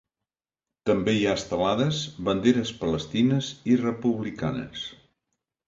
[0.89, 1.99] També hi ha estelades,
[2.29, 4.91] banderes palestines i republicanes.